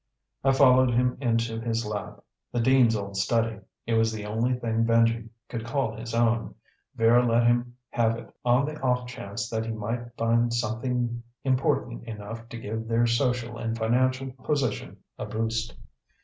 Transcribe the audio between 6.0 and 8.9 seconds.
own. Vera let him have it on the